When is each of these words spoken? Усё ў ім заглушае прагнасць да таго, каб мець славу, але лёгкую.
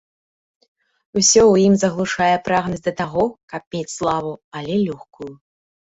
Усё 1.17 1.41
ў 1.51 1.55
ім 1.67 1.73
заглушае 1.83 2.31
прагнасць 2.47 2.85
да 2.87 2.93
таго, 3.03 3.23
каб 3.53 3.61
мець 3.77 3.95
славу, 3.99 4.33
але 4.61 4.73
лёгкую. 4.87 5.31